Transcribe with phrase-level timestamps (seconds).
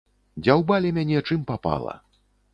[0.47, 1.95] Дзяўбалі мяне чым папала.